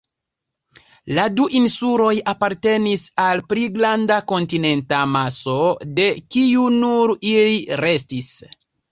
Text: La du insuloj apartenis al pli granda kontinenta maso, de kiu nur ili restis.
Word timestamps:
La 1.17 1.23
du 1.39 1.43
insuloj 1.57 2.13
apartenis 2.31 3.03
al 3.23 3.43
pli 3.51 3.65
granda 3.75 4.17
kontinenta 4.31 5.01
maso, 5.17 5.57
de 5.99 6.07
kiu 6.37 6.65
nur 6.79 7.13
ili 7.33 7.53
restis. 7.85 8.31